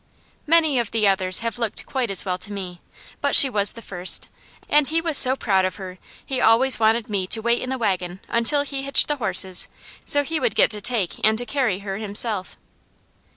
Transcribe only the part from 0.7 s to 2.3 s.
of the others have looked quite as